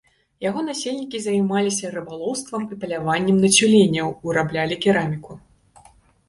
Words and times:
Яго 0.43 0.61
насельнікі 0.69 1.19
займаліся 1.25 1.91
рыбалоўствам 1.95 2.63
і 2.73 2.79
паляваннем 2.85 3.37
на 3.45 3.53
цюленяў, 3.59 4.07
выраблялі 4.25 4.79
кераміку. 4.87 5.31